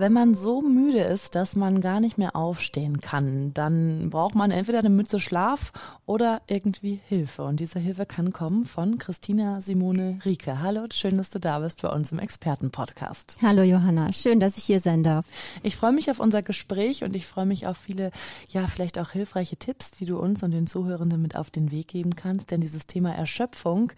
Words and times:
Wenn 0.00 0.12
man 0.12 0.34
so 0.36 0.62
müde 0.62 1.00
ist, 1.00 1.34
dass 1.34 1.56
man 1.56 1.80
gar 1.80 1.98
nicht 1.98 2.18
mehr 2.18 2.36
aufstehen 2.36 3.00
kann, 3.00 3.52
dann 3.52 4.10
braucht 4.10 4.36
man 4.36 4.52
entweder 4.52 4.78
eine 4.78 4.90
Mütze 4.90 5.18
Schlaf 5.18 5.72
oder 6.06 6.40
irgendwie 6.46 7.00
Hilfe. 7.08 7.42
Und 7.42 7.58
diese 7.58 7.80
Hilfe 7.80 8.06
kann 8.06 8.32
kommen 8.32 8.64
von 8.64 8.98
Christina 8.98 9.60
Simone 9.60 10.20
Rieke. 10.24 10.62
Hallo, 10.62 10.84
schön, 10.92 11.18
dass 11.18 11.30
du 11.30 11.40
da 11.40 11.58
bist 11.58 11.82
bei 11.82 11.88
uns 11.88 12.12
im 12.12 12.20
Expertenpodcast. 12.20 13.38
Hallo 13.42 13.64
Johanna, 13.64 14.12
schön, 14.12 14.38
dass 14.38 14.56
ich 14.56 14.62
hier 14.62 14.78
sein 14.78 15.02
darf. 15.02 15.26
Ich 15.64 15.74
freue 15.74 15.92
mich 15.92 16.12
auf 16.12 16.20
unser 16.20 16.42
Gespräch 16.42 17.02
und 17.02 17.16
ich 17.16 17.26
freue 17.26 17.46
mich 17.46 17.66
auf 17.66 17.76
viele, 17.76 18.12
ja, 18.50 18.68
vielleicht 18.68 19.00
auch 19.00 19.10
hilfreiche 19.10 19.56
Tipps, 19.56 19.90
die 19.90 20.06
du 20.06 20.16
uns 20.20 20.44
und 20.44 20.52
den 20.52 20.68
Zuhörenden 20.68 21.20
mit 21.20 21.34
auf 21.34 21.50
den 21.50 21.72
Weg 21.72 21.88
geben 21.88 22.14
kannst. 22.14 22.52
Denn 22.52 22.60
dieses 22.60 22.86
Thema 22.86 23.16
Erschöpfung 23.16 23.92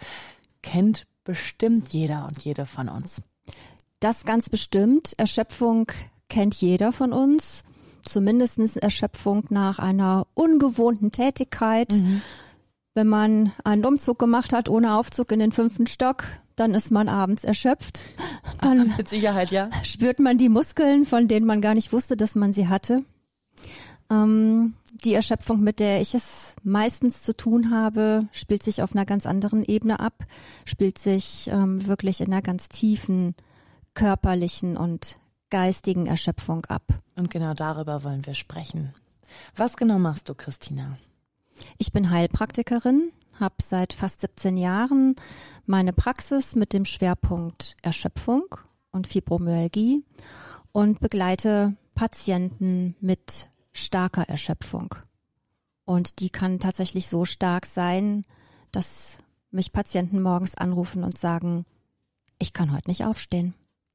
kennt 0.62 1.06
bestimmt 1.24 1.90
jeder 1.90 2.26
und 2.26 2.42
jede 2.42 2.64
von 2.64 2.88
uns. 2.88 3.20
Das 4.00 4.24
ganz 4.24 4.48
bestimmt. 4.48 5.12
Erschöpfung 5.18 5.92
kennt 6.28 6.54
jeder 6.54 6.90
von 6.90 7.12
uns. 7.12 7.64
Zumindest 8.02 8.58
Erschöpfung 8.78 9.44
nach 9.50 9.78
einer 9.78 10.26
ungewohnten 10.34 11.12
Tätigkeit. 11.12 11.92
Mhm. 11.92 12.22
Wenn 12.94 13.06
man 13.06 13.52
einen 13.62 13.84
Umzug 13.84 14.18
gemacht 14.18 14.52
hat 14.52 14.68
ohne 14.68 14.96
Aufzug 14.96 15.30
in 15.32 15.38
den 15.38 15.52
fünften 15.52 15.86
Stock, 15.86 16.24
dann 16.56 16.74
ist 16.74 16.90
man 16.90 17.08
abends 17.08 17.44
erschöpft. 17.44 18.02
Dann 18.60 18.94
Mit 18.96 19.08
Sicherheit, 19.08 19.50
ja. 19.50 19.70
Spürt 19.82 20.18
man 20.18 20.38
die 20.38 20.48
Muskeln, 20.48 21.04
von 21.04 21.28
denen 21.28 21.46
man 21.46 21.60
gar 21.60 21.74
nicht 21.74 21.92
wusste, 21.92 22.16
dass 22.16 22.34
man 22.34 22.52
sie 22.52 22.68
hatte. 22.68 23.04
Ähm, 24.10 24.74
die 25.04 25.14
Erschöpfung, 25.14 25.60
mit 25.60 25.78
der 25.78 26.00
ich 26.00 26.14
es 26.14 26.56
meistens 26.62 27.22
zu 27.22 27.36
tun 27.36 27.70
habe, 27.70 28.28
spielt 28.32 28.62
sich 28.62 28.82
auf 28.82 28.94
einer 28.94 29.06
ganz 29.06 29.24
anderen 29.24 29.64
Ebene 29.64 30.00
ab, 30.00 30.24
spielt 30.64 30.98
sich 30.98 31.48
ähm, 31.52 31.86
wirklich 31.86 32.20
in 32.20 32.32
einer 32.32 32.42
ganz 32.42 32.68
tiefen 32.68 33.34
körperlichen 33.94 34.76
und 34.76 35.18
geistigen 35.50 36.06
Erschöpfung 36.06 36.64
ab. 36.66 36.84
Und 37.16 37.30
genau 37.30 37.54
darüber 37.54 38.04
wollen 38.04 38.24
wir 38.26 38.34
sprechen. 38.34 38.94
Was 39.56 39.76
genau 39.76 39.98
machst 39.98 40.28
du, 40.28 40.34
Christina? 40.34 40.96
Ich 41.76 41.92
bin 41.92 42.10
Heilpraktikerin, 42.10 43.10
habe 43.38 43.56
seit 43.60 43.92
fast 43.92 44.20
17 44.22 44.56
Jahren 44.56 45.16
meine 45.66 45.92
Praxis 45.92 46.56
mit 46.56 46.72
dem 46.72 46.84
Schwerpunkt 46.84 47.76
Erschöpfung 47.82 48.44
und 48.90 49.06
Fibromyalgie 49.06 50.04
und 50.72 51.00
begleite 51.00 51.76
Patienten 51.94 52.96
mit 53.00 53.48
starker 53.72 54.28
Erschöpfung. 54.28 54.94
Und 55.84 56.20
die 56.20 56.30
kann 56.30 56.60
tatsächlich 56.60 57.08
so 57.08 57.24
stark 57.24 57.66
sein, 57.66 58.24
dass 58.72 59.18
mich 59.50 59.72
Patienten 59.72 60.22
morgens 60.22 60.54
anrufen 60.54 61.02
und 61.04 61.18
sagen, 61.18 61.66
ich 62.38 62.52
kann 62.52 62.72
heute 62.72 62.88
nicht 62.88 63.04
aufstehen 63.04 63.54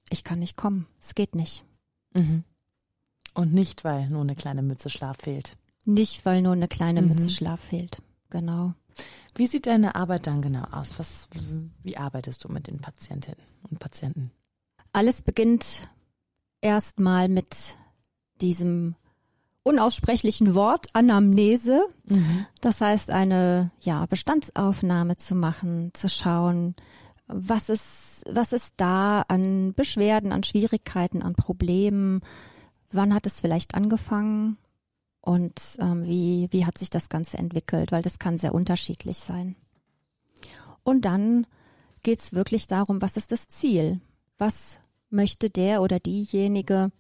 ich 0.10 0.24
kann 0.24 0.40
nicht 0.40 0.58
kommen, 0.58 0.88
es 1.00 1.16
geht 1.16 1.36
nicht. 1.36 1.66
Mhm. 2.14 2.44
Und 3.34 3.54
nicht, 3.54 3.84
weil 3.84 4.10
nur 4.10 4.22
eine 4.22 4.36
kleine 4.36 4.62
Mütze 4.62 4.90
Schlaf 4.90 5.18
fehlt. 5.18 5.58
Nicht, 5.86 6.26
weil 6.26 6.42
nur 6.42 6.54
eine 6.54 6.68
kleine 6.68 7.02
mhm. 7.02 7.10
Mütze 7.10 7.30
Schlaf 7.30 7.60
fehlt. 7.60 8.02
Genau. 8.30 8.74
Wie 9.36 9.48
sieht 9.48 9.68
deine 9.68 9.96
Arbeit 9.96 10.28
dann 10.28 10.42
genau 10.42 10.64
aus? 10.72 10.98
Was, 10.98 11.28
wie 11.84 11.98
arbeitest 11.98 12.44
du 12.44 12.50
mit 12.50 12.68
den 12.68 12.80
Patientinnen 12.80 13.44
und 13.70 13.80
Patienten? 13.80 14.32
Alles 14.94 15.22
beginnt 15.22 15.84
erstmal 16.62 17.28
mit 17.28 17.78
diesem 18.42 18.96
unaussprechlichen 19.64 20.56
Wort 20.56 20.88
Anamnese. 20.94 21.86
Mhm. 22.10 22.46
Das 22.62 22.80
heißt, 22.80 23.10
eine 23.10 23.72
ja, 23.82 24.06
Bestandsaufnahme 24.06 25.18
zu 25.18 25.36
machen, 25.36 25.92
zu 25.94 26.08
schauen, 26.08 26.76
was 27.28 27.70
ist, 27.70 28.24
was 28.30 28.54
ist 28.54 28.76
da 28.78 29.22
an 29.28 29.74
Beschwerden, 29.74 30.32
an 30.32 30.44
Schwierigkeiten, 30.44 31.22
an 31.22 31.36
Problemen? 31.36 32.22
Wann 32.92 33.14
hat 33.14 33.26
es 33.26 33.42
vielleicht 33.42 33.76
angefangen? 33.76 34.58
Und 35.22 35.78
ähm, 35.80 36.04
wie, 36.06 36.48
wie 36.52 36.66
hat 36.66 36.78
sich 36.78 36.92
das 36.92 37.10
Ganze 37.10 37.38
entwickelt? 37.40 37.92
Weil 37.92 38.04
das 38.04 38.20
kann 38.20 38.38
sehr 38.38 38.54
unterschiedlich 38.54 39.18
sein. 39.18 39.56
Und 40.84 41.06
dann 41.06 41.48
geht 42.04 42.20
es 42.20 42.34
wirklich 42.34 42.68
darum, 42.68 43.02
was 43.02 43.18
ist 43.18 43.32
das 43.32 43.48
Ziel? 43.48 44.00
Was 44.38 44.80
möchte 45.10 45.50
der 45.50 45.82
oder 45.82 46.00
diejenige 46.00 46.92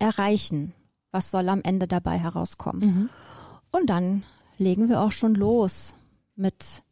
erreichen? 0.00 0.74
Was 1.12 1.30
soll 1.30 1.48
am 1.48 1.62
Ende 1.62 1.86
dabei 1.86 2.18
herauskommen? 2.18 2.80
Mhm. 2.80 3.10
Und 3.70 3.90
dann 3.90 4.24
legen 4.58 4.88
wir 4.88 5.00
auch 5.00 5.12
schon 5.12 5.34
los 5.34 5.94
mit 6.34 6.82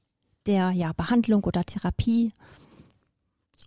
der 0.46 0.70
ja, 0.70 0.92
Behandlung 0.92 1.44
oder 1.44 1.64
Therapie. 1.64 2.32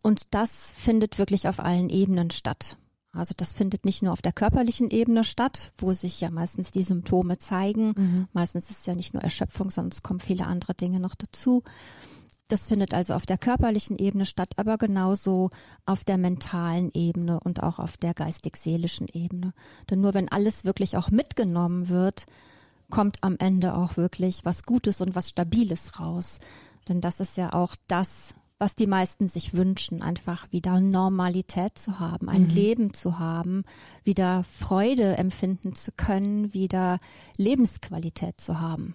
Und 0.01 0.33
das 0.33 0.73
findet 0.75 1.17
wirklich 1.17 1.47
auf 1.47 1.59
allen 1.59 1.89
Ebenen 1.89 2.29
statt. 2.31 2.77
Also 3.13 3.33
das 3.37 3.53
findet 3.53 3.85
nicht 3.85 4.01
nur 4.01 4.11
auf 4.11 4.23
der 4.23 4.33
körperlichen 4.33 4.89
Ebene 4.89 5.23
statt, 5.23 5.71
wo 5.77 5.93
sich 5.93 6.19
ja 6.19 6.31
meistens 6.31 6.71
die 6.71 6.83
Symptome 6.83 7.37
zeigen. 7.37 7.93
Mhm. 7.95 8.27
Meistens 8.33 8.71
ist 8.71 8.79
es 8.81 8.85
ja 8.87 8.95
nicht 8.95 9.13
nur 9.13 9.21
Erschöpfung, 9.21 9.69
sondern 9.69 9.91
es 9.91 10.01
kommen 10.01 10.19
viele 10.19 10.47
andere 10.47 10.73
Dinge 10.73 10.99
noch 10.99 11.13
dazu. 11.13 11.63
Das 12.47 12.67
findet 12.67 12.93
also 12.93 13.13
auf 13.13 13.25
der 13.25 13.37
körperlichen 13.37 13.97
Ebene 13.97 14.25
statt, 14.25 14.53
aber 14.57 14.77
genauso 14.77 15.51
auf 15.85 16.03
der 16.03 16.17
mentalen 16.17 16.91
Ebene 16.93 17.39
und 17.39 17.63
auch 17.63 17.79
auf 17.79 17.97
der 17.97 18.13
geistig-seelischen 18.13 19.07
Ebene. 19.07 19.53
Denn 19.89 20.01
nur 20.01 20.13
wenn 20.13 20.29
alles 20.29 20.65
wirklich 20.65 20.97
auch 20.97 21.09
mitgenommen 21.09 21.89
wird, 21.89 22.25
kommt 22.93 23.23
am 23.23 23.37
Ende 23.39 23.73
auch 23.73 23.97
wirklich 23.97 24.45
was 24.45 24.61
Gutes 24.61 25.01
und 25.01 25.15
was 25.15 25.29
Stabiles 25.29 25.99
raus. 25.99 26.37
Denn 26.87 27.01
das 27.01 27.19
ist 27.19 27.37
ja 27.37 27.51
auch 27.51 27.75
das, 27.87 28.35
was 28.59 28.75
die 28.75 28.85
meisten 28.85 29.27
sich 29.27 29.55
wünschen, 29.55 30.03
einfach 30.03 30.51
wieder 30.51 30.79
Normalität 30.79 31.75
zu 31.75 31.99
haben, 31.99 32.29
ein 32.29 32.43
mhm. 32.43 32.49
Leben 32.49 32.93
zu 32.93 33.17
haben, 33.17 33.63
wieder 34.03 34.43
Freude 34.43 35.17
empfinden 35.17 35.73
zu 35.73 35.91
können, 35.91 36.53
wieder 36.53 36.99
Lebensqualität 37.35 38.39
zu 38.39 38.61
haben. 38.61 38.93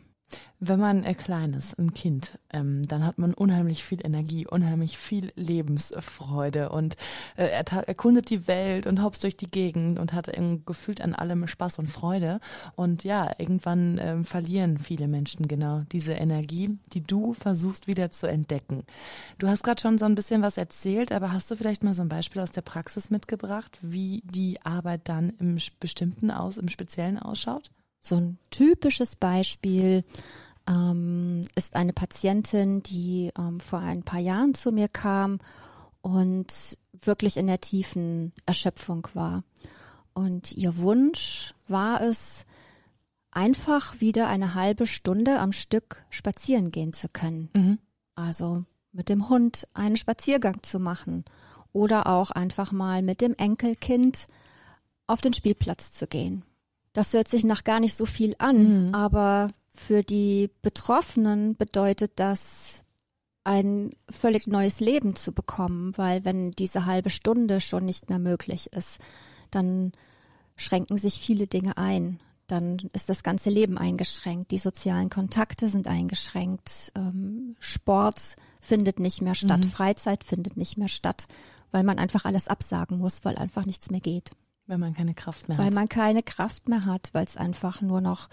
Wenn 0.61 0.81
man 0.81 1.05
äh, 1.05 1.15
klein 1.15 1.55
ist, 1.55 1.79
ein 1.79 1.95
Kind, 1.95 2.33
ähm, 2.51 2.83
dann 2.83 3.05
hat 3.05 3.17
man 3.17 3.33
unheimlich 3.33 3.85
viel 3.85 4.05
Energie, 4.05 4.47
unheimlich 4.47 4.99
viel 4.99 5.33
Lebensfreude 5.37 6.71
und 6.71 6.97
äh, 7.37 7.47
er 7.47 7.65
erkundet 7.89 8.29
die 8.31 8.49
Welt 8.49 8.89
und 8.89 9.03
hopst 9.03 9.23
durch 9.23 9.37
die 9.37 9.51
Gegend 9.51 9.99
und 10.01 10.13
hat 10.13 10.31
gefühlt 10.67 11.01
an 11.01 11.15
allem 11.15 11.47
Spaß 11.47 11.79
und 11.79 11.89
Freude. 11.89 12.41
Und 12.75 13.05
ja, 13.05 13.31
irgendwann 13.39 13.99
ähm, 14.03 14.25
verlieren 14.25 14.79
viele 14.79 15.07
Menschen 15.07 15.47
genau 15.47 15.83
diese 15.93 16.15
Energie, 16.15 16.79
die 16.93 17.03
du 17.03 17.35
versuchst 17.35 17.87
wieder 17.87 18.11
zu 18.11 18.27
entdecken. 18.27 18.85
Du 19.39 19.49
hast 19.49 19.63
gerade 19.63 19.81
schon 19.81 19.99
so 19.99 20.07
ein 20.07 20.17
bisschen 20.17 20.43
was 20.43 20.59
erzählt, 20.59 21.13
aber 21.13 21.33
hast 21.33 21.51
du 21.51 21.57
vielleicht 21.57 21.85
mal 21.85 21.95
so 21.95 22.03
ein 22.03 22.09
Beispiel 22.09 22.43
aus 22.43 22.51
der 22.51 22.63
Praxis 22.63 23.11
mitgebracht, 23.11 23.79
wie 23.81 24.23
die 24.25 24.61
Arbeit 24.65 25.09
dann 25.09 25.31
im 25.39 25.59
bestimmten 25.79 26.31
aus, 26.33 26.57
im 26.57 26.69
Speziellen 26.69 27.19
ausschaut? 27.19 27.71
So 28.01 28.17
ein 28.17 28.39
typisches 28.51 29.17
Beispiel 29.17 30.05
ähm, 30.69 31.43
ist 31.55 31.77
eine 31.77 31.93
Patientin, 31.93 32.83
die 32.83 33.31
ähm, 33.39 33.61
vor 33.61 33.81
ein 33.81 34.03
paar 34.03 34.21
Jahren 34.21 34.55
zu 34.55 34.73
mir 34.73 34.89
kam 34.89 35.41
und 36.01 36.79
wirklich 36.93 37.37
in 37.37 37.47
der 37.47 37.61
tiefen 37.61 38.33
Erschöpfung 38.47 39.09
war. 39.15 39.45
Und 40.15 40.53
ihr 40.53 40.77
Wunsch 40.79 41.55
war 41.69 42.01
es, 42.01 42.45
einfach 43.31 44.01
wieder 44.01 44.27
eine 44.27 44.55
halbe 44.55 44.87
Stunde 44.87 45.39
am 45.39 45.53
Stück 45.53 46.05
spazieren 46.11 46.71
gehen 46.71 46.93
zu 46.93 47.09
können. 47.09 47.51
Mhm. 47.55 47.79
Also 48.15 48.65
mit 48.93 49.09
dem 49.09 49.29
Hund 49.29 49.69
einen 49.75 49.97
Spaziergang 49.97 50.63
zu 50.63 50.81
machen 50.81 51.25
oder 51.73 52.09
auch 52.09 52.31
einfach 52.31 52.73
mal 52.73 53.03
mit 53.03 53.21
dem 53.21 53.35
Enkelkind 53.35 54.27
auf 55.07 55.21
den 55.21 55.35
Spielplatz 55.35 55.93
zu 55.93 56.07
gehen. 56.09 56.43
Das 56.99 57.13
hört 57.13 57.29
sich 57.29 57.45
nach 57.45 57.63
gar 57.63 57.79
nicht 57.79 57.95
so 57.95 58.07
viel 58.07 58.35
an, 58.39 58.89
mhm. 58.89 58.93
aber 58.93 59.53
für 59.71 60.03
die 60.03 60.51
Betroffenen 60.63 61.57
bedeutet 61.57 62.11
das 62.17 62.83
ein 63.45 63.93
völlig 64.11 64.49
neues 64.49 64.81
Leben 64.81 65.15
zu 65.15 65.31
bekommen, 65.31 65.97
weil 65.97 66.25
wenn 66.25 66.51
diese 66.51 66.87
halbe 66.87 67.11
Stunde 67.11 67.61
schon 67.61 67.85
nicht 67.85 68.09
mehr 68.09 68.19
möglich 68.19 68.73
ist, 68.73 68.99
dann 69.53 69.93
schränken 70.57 70.99
sich 70.99 71.21
viele 71.21 71.47
Dinge 71.47 71.77
ein. 71.77 72.19
Dann 72.49 72.79
ist 72.93 73.09
das 73.09 73.23
ganze 73.23 73.51
Leben 73.51 73.79
eingeschränkt, 73.79 74.51
die 74.51 74.59
sozialen 74.59 75.09
Kontakte 75.09 75.69
sind 75.69 75.87
eingeschränkt, 75.87 76.91
ähm, 76.97 77.55
Sport 77.61 78.35
findet 78.61 78.99
nicht 78.99 79.23
mehr 79.23 79.37
statt, 79.37 79.65
mhm. 79.65 79.71
Freizeit 79.71 80.25
findet 80.25 80.57
nicht 80.57 80.77
mehr 80.77 80.89
statt, 80.89 81.29
weil 81.71 81.85
man 81.85 82.01
einfach 82.01 82.25
alles 82.25 82.49
absagen 82.49 82.99
muss, 82.99 83.25
weil 83.25 83.37
einfach 83.37 83.67
nichts 83.67 83.89
mehr 83.89 84.01
geht. 84.01 84.33
Weil 84.69 84.79
man 84.79 84.95
keine 84.95 85.15
Kraft 85.15 85.49
mehr 85.49 85.59
weil 85.59 85.67
hat. 85.67 85.73
Weil 85.73 85.81
man 85.81 85.89
keine 85.89 86.23
Kraft 86.23 86.69
mehr 86.69 86.85
hat, 86.85 87.11
weil 87.13 87.25
es 87.25 87.37
einfach 87.37 87.81
nur 87.81 88.01
noch 88.01 88.29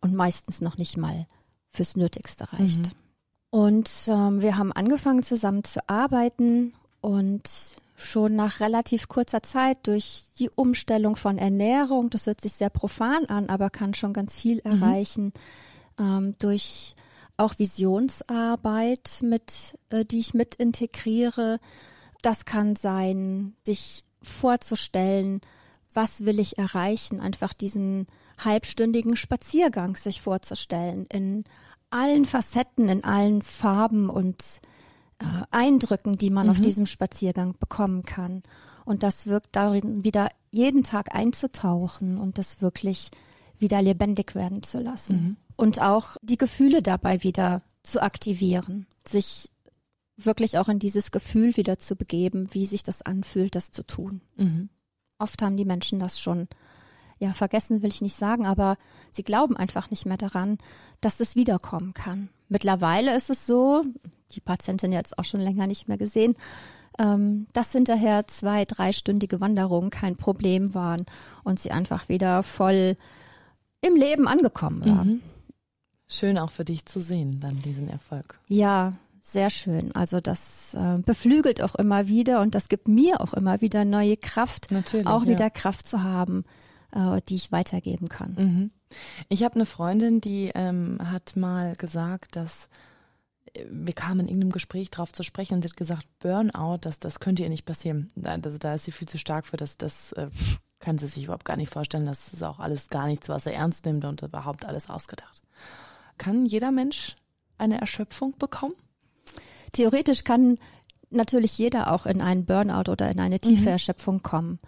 und 0.00 0.14
meistens 0.14 0.60
noch 0.60 0.76
nicht 0.76 0.98
mal 0.98 1.26
fürs 1.68 1.96
Nötigste 1.96 2.52
reicht. 2.52 2.78
Mhm. 2.78 2.90
Und 3.50 3.90
ähm, 4.08 4.42
wir 4.42 4.58
haben 4.58 4.72
angefangen 4.72 5.22
zusammen 5.22 5.64
zu 5.64 5.88
arbeiten 5.88 6.74
und 7.00 7.48
schon 7.94 8.36
nach 8.36 8.60
relativ 8.60 9.08
kurzer 9.08 9.42
Zeit 9.42 9.86
durch 9.86 10.24
die 10.38 10.50
Umstellung 10.50 11.16
von 11.16 11.38
Ernährung, 11.38 12.10
das 12.10 12.26
hört 12.26 12.40
sich 12.40 12.52
sehr 12.52 12.68
profan 12.68 13.24
an, 13.26 13.48
aber 13.48 13.70
kann 13.70 13.94
schon 13.94 14.12
ganz 14.12 14.38
viel 14.38 14.60
mhm. 14.64 14.72
erreichen, 14.72 15.32
ähm, 15.98 16.34
durch 16.38 16.94
auch 17.36 17.58
Visionsarbeit 17.58 19.20
mit, 19.22 19.78
äh, 19.90 20.04
die 20.04 20.18
ich 20.18 20.34
mit 20.34 20.56
integriere. 20.56 21.58
Das 22.22 22.44
kann 22.44 22.76
sein, 22.76 23.54
sich 23.64 24.04
vorzustellen, 24.22 25.40
was 25.96 26.24
will 26.24 26.38
ich 26.38 26.58
erreichen, 26.58 27.20
einfach 27.20 27.52
diesen 27.52 28.06
halbstündigen 28.38 29.16
Spaziergang 29.16 29.96
sich 29.96 30.20
vorzustellen 30.20 31.06
in 31.06 31.44
allen 31.90 32.26
Facetten, 32.26 32.88
in 32.88 33.02
allen 33.02 33.42
Farben 33.42 34.10
und 34.10 34.42
äh, 35.18 35.24
Eindrücken, 35.50 36.18
die 36.18 36.30
man 36.30 36.46
mhm. 36.46 36.50
auf 36.50 36.60
diesem 36.60 36.86
Spaziergang 36.86 37.54
bekommen 37.58 38.02
kann. 38.02 38.42
Und 38.84 39.02
das 39.02 39.26
wirkt 39.26 39.56
darin, 39.56 40.04
wieder 40.04 40.28
jeden 40.50 40.84
Tag 40.84 41.14
einzutauchen 41.14 42.18
und 42.18 42.38
das 42.38 42.60
wirklich 42.60 43.10
wieder 43.58 43.80
lebendig 43.80 44.34
werden 44.34 44.62
zu 44.62 44.80
lassen. 44.80 45.16
Mhm. 45.16 45.36
Und 45.56 45.80
auch 45.80 46.16
die 46.22 46.36
Gefühle 46.36 46.82
dabei 46.82 47.22
wieder 47.22 47.62
zu 47.82 48.02
aktivieren, 48.02 48.86
sich 49.06 49.48
wirklich 50.16 50.58
auch 50.58 50.68
in 50.68 50.78
dieses 50.78 51.10
Gefühl 51.10 51.56
wieder 51.56 51.78
zu 51.78 51.96
begeben, 51.96 52.52
wie 52.52 52.66
sich 52.66 52.82
das 52.82 53.02
anfühlt, 53.02 53.54
das 53.54 53.70
zu 53.70 53.86
tun. 53.86 54.20
Mhm. 54.36 54.68
Oft 55.18 55.42
haben 55.42 55.56
die 55.56 55.64
Menschen 55.64 56.00
das 56.00 56.20
schon, 56.20 56.48
ja, 57.18 57.32
vergessen 57.32 57.82
will 57.82 57.90
ich 57.90 58.02
nicht 58.02 58.16
sagen, 58.16 58.46
aber 58.46 58.76
sie 59.10 59.22
glauben 59.22 59.56
einfach 59.56 59.90
nicht 59.90 60.06
mehr 60.06 60.18
daran, 60.18 60.58
dass 61.00 61.20
es 61.20 61.36
wiederkommen 61.36 61.94
kann. 61.94 62.28
Mittlerweile 62.48 63.16
ist 63.16 63.30
es 63.30 63.46
so, 63.46 63.82
die 64.32 64.40
Patientin 64.40 64.92
jetzt 64.92 65.18
auch 65.18 65.24
schon 65.24 65.40
länger 65.40 65.66
nicht 65.66 65.88
mehr 65.88 65.98
gesehen, 65.98 66.34
ähm, 66.98 67.46
dass 67.52 67.72
hinterher 67.72 68.26
zwei, 68.26 68.64
dreistündige 68.64 69.40
Wanderungen 69.40 69.90
kein 69.90 70.16
Problem 70.16 70.74
waren 70.74 71.04
und 71.44 71.58
sie 71.58 71.70
einfach 71.70 72.08
wieder 72.08 72.42
voll 72.42 72.96
im 73.80 73.96
Leben 73.96 74.28
angekommen 74.28 74.84
waren. 74.84 75.08
Mhm. 75.08 75.22
Schön 76.08 76.38
auch 76.38 76.50
für 76.50 76.64
dich 76.64 76.86
zu 76.86 77.00
sehen, 77.00 77.40
dann 77.40 77.60
diesen 77.62 77.88
Erfolg. 77.88 78.38
Ja, 78.48 78.92
sehr 79.32 79.50
schön. 79.50 79.92
Also 79.94 80.20
das 80.20 80.74
äh, 80.74 80.98
beflügelt 80.98 81.60
auch 81.60 81.74
immer 81.74 82.06
wieder 82.06 82.40
und 82.40 82.54
das 82.54 82.68
gibt 82.68 82.86
mir 82.86 83.20
auch 83.20 83.34
immer 83.34 83.60
wieder 83.60 83.84
neue 83.84 84.16
Kraft, 84.16 84.70
Natürlich, 84.70 85.06
auch 85.06 85.24
ja. 85.24 85.30
wieder 85.30 85.50
Kraft 85.50 85.86
zu 85.88 86.04
haben, 86.04 86.44
äh, 86.92 87.20
die 87.28 87.34
ich 87.34 87.50
weitergeben 87.50 88.08
kann. 88.08 88.34
Mhm. 88.38 88.70
Ich 89.28 89.42
habe 89.42 89.56
eine 89.56 89.66
Freundin, 89.66 90.20
die 90.20 90.52
ähm, 90.54 90.98
hat 91.10 91.34
mal 91.34 91.74
gesagt, 91.74 92.36
dass 92.36 92.68
äh, 93.54 93.64
wir 93.68 93.94
kamen 93.94 94.20
in 94.20 94.28
irgendeinem 94.28 94.52
Gespräch 94.52 94.90
drauf 94.92 95.12
zu 95.12 95.24
sprechen 95.24 95.54
und 95.54 95.62
sie 95.62 95.70
hat 95.70 95.76
gesagt, 95.76 96.06
Burnout, 96.20 96.78
das, 96.82 97.00
das 97.00 97.18
könnte 97.18 97.42
ihr 97.42 97.48
nicht 97.48 97.66
passieren. 97.66 98.08
Da, 98.14 98.36
das, 98.38 98.60
da 98.60 98.74
ist 98.74 98.84
sie 98.84 98.92
viel 98.92 99.08
zu 99.08 99.18
stark 99.18 99.44
für, 99.44 99.56
das, 99.56 99.76
das 99.76 100.12
äh, 100.12 100.28
kann 100.78 100.98
sie 100.98 101.08
sich 101.08 101.24
überhaupt 101.24 101.44
gar 101.44 101.56
nicht 101.56 101.72
vorstellen. 101.72 102.06
Das 102.06 102.32
ist 102.32 102.44
auch 102.44 102.60
alles 102.60 102.90
gar 102.90 103.08
nichts, 103.08 103.28
was 103.28 103.46
er 103.46 103.54
ernst 103.54 103.86
nimmt 103.86 104.04
und 104.04 104.22
überhaupt 104.22 104.64
alles 104.64 104.88
ausgedacht. 104.88 105.42
Kann 106.16 106.46
jeder 106.46 106.70
Mensch 106.70 107.16
eine 107.58 107.80
Erschöpfung 107.80 108.36
bekommen? 108.38 108.74
Theoretisch 109.76 110.24
kann 110.24 110.56
natürlich 111.10 111.58
jeder 111.58 111.92
auch 111.92 112.06
in 112.06 112.22
einen 112.22 112.46
Burnout 112.46 112.90
oder 112.90 113.10
in 113.10 113.20
eine 113.20 113.40
tiefe 113.40 113.64
mhm. 113.64 113.68
Erschöpfung 113.68 114.22
kommen. 114.22 114.58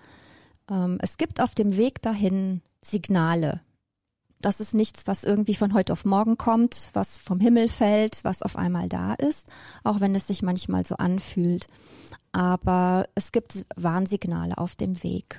Ähm, 0.70 0.98
es 1.00 1.16
gibt 1.16 1.40
auf 1.40 1.54
dem 1.54 1.78
Weg 1.78 2.02
dahin 2.02 2.60
Signale. 2.82 3.62
Das 4.42 4.60
ist 4.60 4.74
nichts, 4.74 5.06
was 5.06 5.24
irgendwie 5.24 5.54
von 5.54 5.72
heute 5.72 5.94
auf 5.94 6.04
morgen 6.04 6.36
kommt, 6.36 6.90
was 6.92 7.18
vom 7.20 7.40
Himmel 7.40 7.70
fällt, 7.70 8.22
was 8.22 8.42
auf 8.42 8.56
einmal 8.56 8.90
da 8.90 9.14
ist, 9.14 9.50
auch 9.82 10.00
wenn 10.00 10.14
es 10.14 10.26
sich 10.26 10.42
manchmal 10.42 10.84
so 10.84 10.96
anfühlt. 10.96 11.68
Aber 12.32 13.08
es 13.14 13.32
gibt 13.32 13.64
Warnsignale 13.76 14.58
auf 14.58 14.74
dem 14.74 15.02
Weg. 15.02 15.38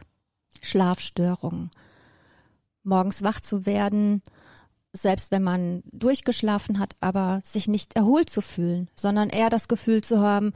Schlafstörungen. 0.64 1.70
Morgens 2.82 3.22
wach 3.22 3.40
zu 3.40 3.68
werden, 3.68 4.24
selbst 4.94 5.32
wenn 5.32 5.44
man 5.44 5.84
durchgeschlafen 5.92 6.80
hat, 6.80 6.96
aber 7.00 7.42
sich 7.44 7.68
nicht 7.68 7.96
erholt 7.96 8.30
zu 8.30 8.42
fühlen, 8.42 8.90
sondern 8.96 9.30
eher 9.30 9.50
das 9.50 9.68
Gefühl 9.68 10.04
zu 10.04 10.20
haben, 10.20 10.54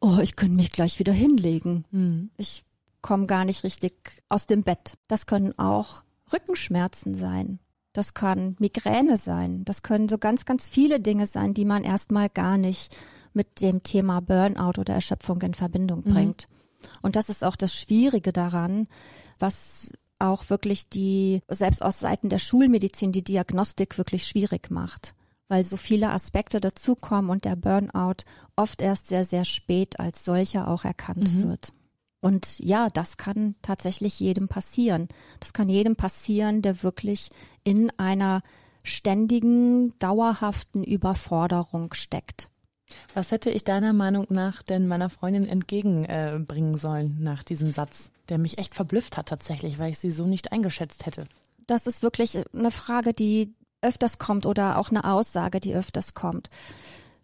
oh, 0.00 0.18
ich 0.22 0.36
könnte 0.36 0.56
mich 0.56 0.70
gleich 0.70 0.98
wieder 0.98 1.12
hinlegen. 1.12 1.84
Mhm. 1.90 2.30
Ich 2.36 2.64
komme 3.02 3.26
gar 3.26 3.44
nicht 3.44 3.64
richtig 3.64 4.22
aus 4.28 4.46
dem 4.46 4.62
Bett. 4.62 4.94
Das 5.06 5.26
können 5.26 5.56
auch 5.58 6.02
Rückenschmerzen 6.32 7.14
sein. 7.14 7.60
Das 7.92 8.14
kann 8.14 8.56
Migräne 8.58 9.16
sein. 9.16 9.64
Das 9.64 9.82
können 9.82 10.08
so 10.08 10.18
ganz, 10.18 10.44
ganz 10.44 10.68
viele 10.68 11.00
Dinge 11.00 11.26
sein, 11.26 11.54
die 11.54 11.64
man 11.64 11.82
erstmal 11.82 12.28
gar 12.28 12.58
nicht 12.58 12.96
mit 13.32 13.60
dem 13.60 13.82
Thema 13.82 14.20
Burnout 14.20 14.80
oder 14.80 14.94
Erschöpfung 14.94 15.40
in 15.42 15.54
Verbindung 15.54 16.02
mhm. 16.04 16.12
bringt. 16.12 16.48
Mhm. 16.48 16.88
Und 17.02 17.16
das 17.16 17.28
ist 17.28 17.44
auch 17.44 17.56
das 17.56 17.74
Schwierige 17.74 18.32
daran, 18.32 18.88
was 19.38 19.92
auch 20.18 20.50
wirklich 20.50 20.88
die, 20.88 21.42
selbst 21.48 21.82
aus 21.82 22.00
Seiten 22.00 22.28
der 22.28 22.38
Schulmedizin, 22.38 23.12
die 23.12 23.24
Diagnostik 23.24 23.98
wirklich 23.98 24.26
schwierig 24.26 24.70
macht, 24.70 25.14
weil 25.48 25.64
so 25.64 25.76
viele 25.76 26.10
Aspekte 26.10 26.60
dazukommen 26.60 27.30
und 27.30 27.44
der 27.44 27.56
Burnout 27.56 28.24
oft 28.56 28.82
erst 28.82 29.08
sehr, 29.08 29.24
sehr 29.24 29.44
spät 29.44 30.00
als 30.00 30.24
solcher 30.24 30.68
auch 30.68 30.84
erkannt 30.84 31.32
mhm. 31.32 31.48
wird. 31.48 31.72
Und 32.20 32.58
ja, 32.58 32.88
das 32.90 33.16
kann 33.16 33.54
tatsächlich 33.62 34.18
jedem 34.18 34.48
passieren. 34.48 35.08
Das 35.38 35.52
kann 35.52 35.68
jedem 35.68 35.94
passieren, 35.94 36.62
der 36.62 36.82
wirklich 36.82 37.30
in 37.62 37.90
einer 37.96 38.42
ständigen, 38.82 39.90
dauerhaften 39.98 40.82
Überforderung 40.82 41.94
steckt. 41.94 42.48
Was 43.14 43.30
hätte 43.30 43.50
ich 43.50 43.64
deiner 43.64 43.92
Meinung 43.92 44.26
nach 44.30 44.62
denn 44.62 44.86
meiner 44.86 45.10
Freundin 45.10 45.46
entgegenbringen 45.46 46.74
äh, 46.74 46.78
sollen 46.78 47.18
nach 47.20 47.42
diesem 47.42 47.72
Satz, 47.72 48.10
der 48.28 48.38
mich 48.38 48.58
echt 48.58 48.74
verblüfft 48.74 49.16
hat 49.16 49.28
tatsächlich, 49.28 49.78
weil 49.78 49.90
ich 49.90 49.98
sie 49.98 50.10
so 50.10 50.26
nicht 50.26 50.52
eingeschätzt 50.52 51.06
hätte? 51.06 51.26
Das 51.66 51.86
ist 51.86 52.02
wirklich 52.02 52.38
eine 52.54 52.70
Frage, 52.70 53.12
die 53.12 53.54
öfters 53.82 54.18
kommt 54.18 54.46
oder 54.46 54.78
auch 54.78 54.90
eine 54.90 55.04
Aussage, 55.04 55.60
die 55.60 55.74
öfters 55.74 56.14
kommt. 56.14 56.48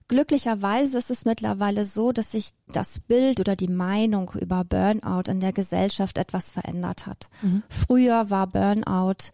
Glücklicherweise 0.06 0.99
ist 0.99 1.11
es 1.11 1.25
mittlerweile 1.25 1.84
so, 1.84 2.12
dass 2.12 2.32
sich 2.32 2.50
das 2.69 3.00
Bild 3.00 3.40
oder 3.40 3.56
die 3.56 3.69
Meinung 3.69 4.32
über 4.38 4.62
Burnout 4.62 5.31
in 5.31 5.40
der 5.40 5.52
Gesellschaft 5.52 6.19
etwas 6.19 6.52
verändert 6.52 7.06
hat. 7.06 7.28
Mhm. 7.40 7.62
Früher 7.70 8.28
war 8.28 8.46
Burnout 8.46 9.31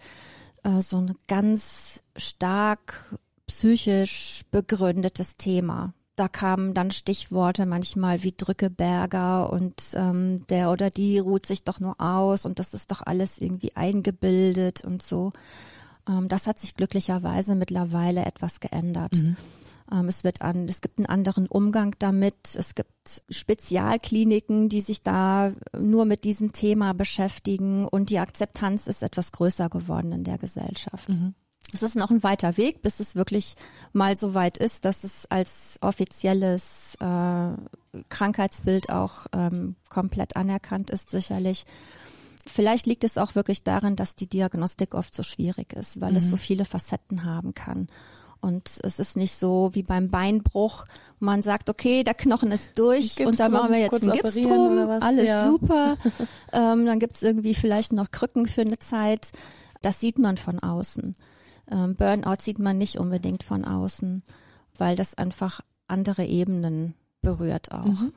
äh, 0.63 0.81
so 0.81 0.99
ein 0.99 1.17
ganz 1.27 2.05
stark 2.17 3.17
psychisch 3.49 4.43
begründetes 4.53 5.37
Thema 5.37 5.93
da 6.17 6.29
kamen 6.29 6.75
dann 6.75 6.91
Stichworte 6.91 7.67
manchmal 7.67 8.23
wie 8.23 8.35
Drückeberger 8.37 9.51
und 9.51 9.83
ähm, 9.95 10.47
der 10.49 10.71
oder 10.71 10.91
die 10.91 11.19
ruht 11.19 11.47
sich 11.47 11.65
doch 11.65 11.81
nur 11.81 12.01
aus 12.01 12.45
und 12.45 12.59
das 12.59 12.75
ist 12.75 12.91
doch 12.91 13.03
alles 13.05 13.39
irgendwie 13.39 13.75
eingebildet 13.75 14.85
und 14.85 15.03
so. 15.03 15.33
Ähm, 16.09 16.29
das 16.29 16.47
hat 16.47 16.59
sich 16.59 16.75
glücklicherweise 16.75 17.55
mittlerweile 17.55 18.25
etwas 18.25 18.61
geändert. 18.61 19.15
Mhm. 19.15 19.37
Ähm, 19.93 20.09
es 20.09 20.25
wird 20.25 20.43
an, 20.43 20.69
es 20.69 20.81
gibt 20.81 20.99
einen 20.99 21.07
anderen 21.07 21.47
Umgang 21.47 21.95
damit. 21.99 22.55
Es 22.55 22.75
gibt 22.75 23.23
Spezialkliniken, 23.29 24.69
die 24.69 24.81
sich 24.81 25.03
da 25.03 25.53
nur 25.79 26.05
mit 26.05 26.25
diesem 26.25 26.53
Thema 26.53 26.93
beschäftigen 26.93 27.87
und 27.87 28.11
die 28.11 28.19
Akzeptanz 28.19 28.87
ist 28.87 29.03
etwas 29.03 29.33
größer 29.33 29.69
geworden 29.69 30.13
in 30.13 30.25
der 30.25 30.39
Gesellschaft. 30.39 31.09
Mhm. 31.09 31.35
Es 31.73 31.83
ist 31.83 31.95
noch 31.95 32.11
ein 32.11 32.23
weiter 32.23 32.57
Weg, 32.57 32.83
bis 32.83 33.01
es 33.01 33.15
wirklich 33.15 33.55
mal 33.93 34.17
so 34.17 34.35
weit 34.35 34.59
ist, 34.59 34.85
dass 34.85 35.05
es 35.05 35.27
als 35.31 35.79
offizielles 35.83 36.97
äh, 37.01 37.53
Krankheitsbild 38.09 38.91
auch 38.91 39.27
ähm, 39.33 39.77
komplett 39.89 40.37
anerkannt 40.37 40.91
ist, 40.91 41.11
sicherlich. 41.11 41.65
Vielleicht 42.47 42.87
liegt 42.87 43.05
es 43.05 43.19
auch 43.19 43.35
wirklich 43.35 43.63
daran, 43.63 43.97
dass 43.97 44.17
die 44.17 44.27
Diagnostik 44.27 44.95
oft 44.95 45.15
so 45.15 45.23
schwierig 45.23 45.73
ist, 45.75 46.01
weil 46.01 46.13
mhm. 46.13 46.17
es 46.17 46.31
so 46.31 46.37
viele 46.37 46.65
Facetten 46.65 47.25
haben 47.25 47.55
kann. 47.55 47.89
Und 48.41 48.81
es 48.83 48.99
ist 48.99 49.17
nicht 49.17 49.39
so 49.39 49.71
wie 49.75 49.83
beim 49.83 50.09
Beinbruch, 50.09 50.87
man 51.19 51.43
sagt, 51.43 51.69
okay, 51.69 52.03
der 52.03 52.15
Knochen 52.15 52.51
ist 52.53 52.79
durch 52.79 53.25
und 53.25 53.39
da 53.39 53.51
machen 53.51 53.73
wir 53.73 53.81
jetzt 53.81 54.03
einen 54.03 54.13
Gips 54.13 54.35
drum, 54.35 54.79
alles 54.89 55.27
ja. 55.27 55.47
super. 55.47 55.99
ähm, 56.53 56.87
dann 56.87 56.99
gibt's 56.99 57.23
irgendwie 57.23 57.55
vielleicht 57.55 57.93
noch 57.93 58.11
Krücken 58.11 58.47
für 58.47 58.63
eine 58.63 58.79
Zeit. 58.79 59.33
Das 59.83 60.01
sieht 60.01 60.19
man 60.19 60.39
von 60.39 60.59
außen. 60.59 61.15
Ähm, 61.71 61.95
Burnout 61.95 62.37
sieht 62.41 62.59
man 62.59 62.79
nicht 62.79 62.99
unbedingt 62.99 63.43
von 63.43 63.65
außen, 63.65 64.23
weil 64.77 64.97
das 64.97 65.17
einfach 65.17 65.61
andere 65.87 66.25
Ebenen 66.25 66.95
berührt 67.23 67.73
auch. 67.73 67.85
Mhm. 67.85 68.13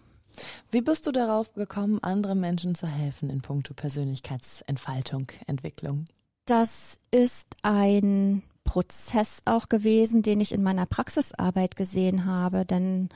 Wie 0.71 0.81
bist 0.81 1.05
du 1.05 1.11
darauf 1.11 1.53
gekommen, 1.53 1.99
anderen 2.01 2.39
Menschen 2.39 2.73
zu 2.73 2.87
helfen 2.87 3.29
in 3.29 3.41
puncto 3.41 3.73
Persönlichkeitsentfaltung, 3.73 5.27
Entwicklung? 5.45 6.05
Das 6.45 6.99
ist 7.11 7.47
ein 7.61 8.43
Prozess 8.63 9.41
auch 9.45 9.69
gewesen, 9.69 10.23
den 10.23 10.41
ich 10.41 10.51
in 10.51 10.63
meiner 10.63 10.85
Praxisarbeit 10.85 11.75
gesehen 11.75 12.25
habe, 12.25 12.65
denn 12.65 13.09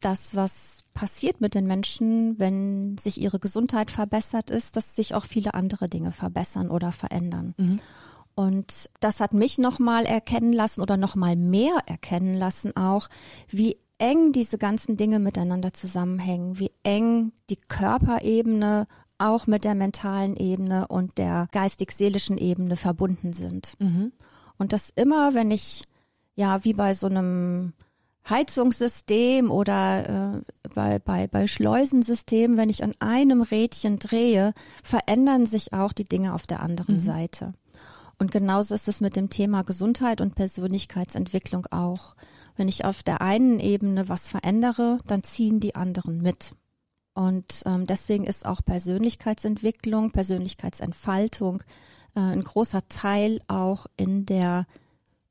das, 0.00 0.34
was 0.34 0.84
passiert 0.92 1.40
mit 1.40 1.54
den 1.54 1.66
Menschen, 1.66 2.38
wenn 2.38 2.98
sich 2.98 3.20
ihre 3.20 3.38
Gesundheit 3.38 3.90
verbessert 3.90 4.50
ist, 4.50 4.76
dass 4.76 4.96
sich 4.96 5.14
auch 5.14 5.24
viele 5.24 5.54
andere 5.54 5.88
Dinge 5.88 6.12
verbessern 6.12 6.70
oder 6.70 6.92
verändern. 6.92 7.54
Mhm. 7.56 7.80
Und 8.34 8.90
das 9.00 9.20
hat 9.20 9.32
mich 9.32 9.58
nochmal 9.58 10.06
erkennen 10.06 10.52
lassen 10.52 10.80
oder 10.80 10.96
nochmal 10.96 11.36
mehr 11.36 11.78
erkennen 11.86 12.36
lassen 12.36 12.76
auch, 12.76 13.08
wie 13.48 13.76
eng 13.98 14.32
diese 14.32 14.58
ganzen 14.58 14.96
Dinge 14.96 15.20
miteinander 15.20 15.72
zusammenhängen, 15.72 16.58
wie 16.58 16.72
eng 16.82 17.32
die 17.48 17.56
Körperebene 17.56 18.86
auch 19.18 19.46
mit 19.46 19.62
der 19.64 19.76
mentalen 19.76 20.36
Ebene 20.36 20.88
und 20.88 21.16
der 21.18 21.48
geistig-seelischen 21.52 22.36
Ebene 22.36 22.76
verbunden 22.76 23.32
sind. 23.32 23.74
Mhm. 23.78 24.12
Und 24.58 24.72
das 24.72 24.90
immer, 24.90 25.34
wenn 25.34 25.52
ich, 25.52 25.84
ja, 26.34 26.64
wie 26.64 26.72
bei 26.72 26.92
so 26.94 27.06
einem 27.06 27.72
Heizungssystem 28.28 29.50
oder 29.50 30.34
äh, 30.34 30.40
bei, 30.74 30.98
bei, 30.98 31.26
bei 31.26 31.46
Schleusensystemen, 31.46 32.56
wenn 32.56 32.70
ich 32.70 32.82
an 32.82 32.94
einem 32.98 33.42
Rädchen 33.42 33.98
drehe, 33.98 34.54
verändern 34.82 35.46
sich 35.46 35.72
auch 35.72 35.92
die 35.92 36.04
Dinge 36.04 36.34
auf 36.34 36.46
der 36.46 36.60
anderen 36.60 36.96
Mhm. 36.96 37.00
Seite. 37.00 37.52
Und 38.18 38.32
genauso 38.32 38.74
ist 38.74 38.88
es 38.88 39.00
mit 39.00 39.16
dem 39.16 39.30
Thema 39.30 39.62
Gesundheit 39.62 40.20
und 40.20 40.34
Persönlichkeitsentwicklung 40.34 41.66
auch. 41.66 42.14
Wenn 42.56 42.68
ich 42.68 42.84
auf 42.84 43.02
der 43.02 43.20
einen 43.20 43.58
Ebene 43.60 44.08
was 44.08 44.28
verändere, 44.28 44.98
dann 45.06 45.22
ziehen 45.22 45.60
die 45.60 45.74
anderen 45.74 46.22
mit. 46.22 46.52
Und 47.14 47.62
ähm, 47.66 47.86
deswegen 47.86 48.24
ist 48.24 48.46
auch 48.46 48.60
Persönlichkeitsentwicklung, 48.64 50.10
Persönlichkeitsentfaltung 50.10 51.62
äh, 52.16 52.20
ein 52.20 52.44
großer 52.44 52.86
Teil 52.88 53.40
auch 53.48 53.86
in 53.96 54.26
der 54.26 54.66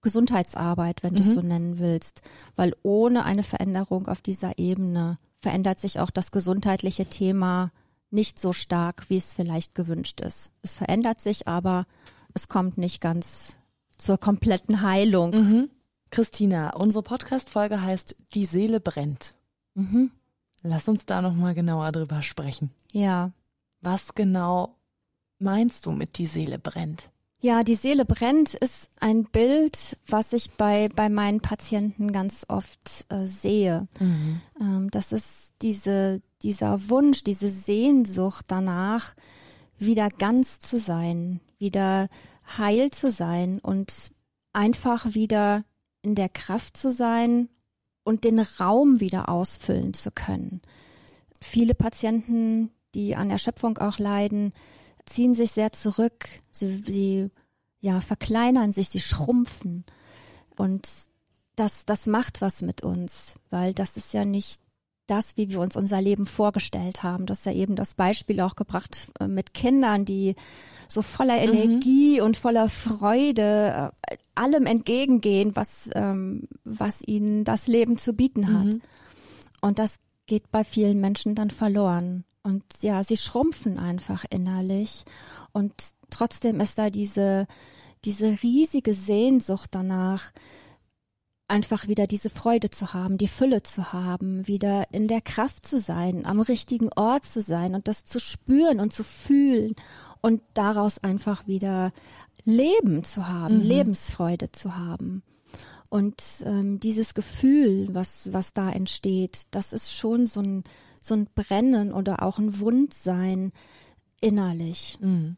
Gesundheitsarbeit, 0.01 1.03
wenn 1.03 1.15
du 1.15 1.21
es 1.21 1.27
Mhm. 1.27 1.33
so 1.33 1.41
nennen 1.41 1.79
willst. 1.79 2.21
Weil 2.55 2.75
ohne 2.83 3.23
eine 3.25 3.43
Veränderung 3.43 4.07
auf 4.07 4.21
dieser 4.21 4.57
Ebene 4.57 5.17
verändert 5.37 5.79
sich 5.79 5.99
auch 5.99 6.09
das 6.09 6.31
gesundheitliche 6.31 7.05
Thema 7.05 7.71
nicht 8.11 8.39
so 8.39 8.53
stark, 8.53 9.09
wie 9.09 9.17
es 9.17 9.33
vielleicht 9.33 9.75
gewünscht 9.75 10.21
ist. 10.21 10.51
Es 10.61 10.75
verändert 10.75 11.19
sich, 11.19 11.47
aber 11.47 11.85
es 12.33 12.47
kommt 12.47 12.77
nicht 12.77 13.01
ganz 13.01 13.57
zur 13.97 14.17
kompletten 14.17 14.81
Heilung. 14.81 15.31
Mhm. 15.31 15.69
Christina, 16.09 16.75
unsere 16.75 17.03
Podcast-Folge 17.03 17.81
heißt 17.81 18.15
Die 18.33 18.45
Seele 18.45 18.79
brennt. 18.79 19.35
Mhm. 19.73 20.11
Lass 20.61 20.87
uns 20.87 21.05
da 21.05 21.21
nochmal 21.21 21.53
genauer 21.53 21.91
drüber 21.91 22.21
sprechen. 22.21 22.71
Ja. 22.91 23.31
Was 23.81 24.15
genau 24.15 24.75
meinst 25.39 25.85
du 25.85 25.91
mit 25.91 26.17
Die 26.17 26.27
Seele 26.27 26.59
brennt? 26.59 27.09
Ja, 27.41 27.63
die 27.63 27.75
Seele 27.75 28.05
brennt 28.05 28.53
ist 28.53 28.89
ein 29.01 29.25
Bild, 29.25 29.97
was 30.07 30.31
ich 30.31 30.51
bei, 30.51 30.87
bei 30.87 31.09
meinen 31.09 31.41
Patienten 31.41 32.13
ganz 32.13 32.45
oft 32.47 33.05
äh, 33.09 33.25
sehe. 33.25 33.89
Ähm, 34.61 34.89
das 34.91 35.11
ist 35.11 35.53
diese, 35.61 36.21
dieser 36.41 36.89
Wunsch, 36.89 37.25
diese 37.25 37.49
Sehnsucht 37.49 38.45
danach, 38.47 39.13
wieder 39.77 40.07
ganz 40.07 40.61
zu 40.61 40.77
sein, 40.77 41.41
wieder 41.63 42.09
heil 42.57 42.91
zu 42.91 43.09
sein 43.09 43.59
und 43.59 44.11
einfach 44.51 45.13
wieder 45.15 45.63
in 46.01 46.13
der 46.13 46.29
Kraft 46.29 46.75
zu 46.77 46.91
sein 46.91 47.49
und 48.03 48.25
den 48.25 48.39
Raum 48.39 48.99
wieder 48.99 49.29
ausfüllen 49.29 49.93
zu 49.93 50.11
können. 50.11 50.61
Viele 51.39 51.73
Patienten, 51.73 52.69
die 52.93 53.15
an 53.15 53.31
Erschöpfung 53.31 53.77
auch 53.77 53.97
leiden, 53.97 54.53
ziehen 55.05 55.33
sich 55.33 55.51
sehr 55.51 55.71
zurück. 55.71 56.27
Sie, 56.51 56.83
sie 56.85 57.31
ja, 57.79 58.01
verkleinern 58.01 58.73
sich, 58.73 58.89
sie 58.89 58.99
schrumpfen. 58.99 59.85
Und 60.57 60.87
das, 61.55 61.85
das 61.85 62.05
macht 62.05 62.41
was 62.41 62.61
mit 62.61 62.83
uns, 62.83 63.35
weil 63.49 63.73
das 63.73 63.95
ist 63.95 64.13
ja 64.13 64.25
nicht 64.25 64.61
das, 65.07 65.35
wie 65.37 65.49
wir 65.49 65.59
uns 65.59 65.75
unser 65.75 66.01
Leben 66.01 66.25
vorgestellt 66.25 67.03
haben. 67.03 67.25
Das 67.25 67.39
ist 67.39 67.45
ja 67.45 67.53
eben 67.53 67.75
das 67.75 67.95
Beispiel 67.95 68.39
auch 68.41 68.55
gebracht 68.55 69.11
äh, 69.19 69.27
mit 69.27 69.53
Kindern, 69.53 70.05
die 70.05 70.35
so 70.87 71.01
voller 71.01 71.37
Energie 71.37 72.21
und 72.21 72.37
voller 72.37 72.69
Freude 72.69 73.91
äh, 74.09 74.17
allem 74.35 74.65
entgegengehen, 74.65 75.55
was, 75.55 75.89
ähm, 75.93 76.47
was 76.63 77.01
ihnen 77.05 77.43
das 77.43 77.67
Leben 77.67 77.97
zu 77.97 78.13
bieten 78.13 78.53
hat. 78.53 78.77
Und 79.61 79.79
das 79.79 79.97
geht 80.25 80.51
bei 80.51 80.63
vielen 80.63 80.99
Menschen 80.99 81.35
dann 81.35 81.49
verloren. 81.49 82.23
Und 82.43 82.63
ja, 82.81 83.03
sie 83.03 83.17
schrumpfen 83.17 83.79
einfach 83.79 84.25
innerlich. 84.29 85.03
Und 85.51 85.73
trotzdem 86.09 86.59
ist 86.59 86.77
da 86.77 86.89
diese, 86.89 87.47
diese 88.05 88.37
riesige 88.43 88.93
Sehnsucht 88.93 89.69
danach, 89.71 90.31
einfach 91.53 91.87
wieder 91.87 92.07
diese 92.07 92.31
Freude 92.31 92.71
zu 92.71 92.93
haben, 92.93 93.19
die 93.19 93.27
Fülle 93.27 93.61
zu 93.61 93.93
haben, 93.93 94.47
wieder 94.47 94.91
in 94.91 95.07
der 95.07 95.21
Kraft 95.21 95.67
zu 95.67 95.77
sein, 95.77 96.25
am 96.25 96.39
richtigen 96.39 96.89
Ort 96.95 97.25
zu 97.25 97.41
sein 97.41 97.75
und 97.75 97.87
das 97.87 98.05
zu 98.05 98.19
spüren 98.19 98.79
und 98.79 98.91
zu 98.91 99.03
fühlen 99.03 99.75
und 100.21 100.41
daraus 100.55 100.97
einfach 100.97 101.45
wieder 101.45 101.93
Leben 102.43 103.03
zu 103.03 103.27
haben, 103.27 103.61
Lebensfreude 103.61 104.51
zu 104.51 104.75
haben. 104.75 105.21
Und 105.89 106.23
ähm, 106.43 106.79
dieses 106.79 107.13
Gefühl, 107.13 107.87
was, 107.91 108.33
was 108.33 108.53
da 108.53 108.71
entsteht, 108.71 109.43
das 109.51 109.73
ist 109.73 109.93
schon 109.93 110.25
so 110.25 110.41
ein, 110.41 110.63
so 111.03 111.13
ein 111.13 111.27
Brennen 111.35 111.93
oder 111.93 112.23
auch 112.23 112.39
ein 112.39 112.59
Wundsein 112.59 113.51
innerlich. 114.19 114.97
Mhm. 115.01 115.37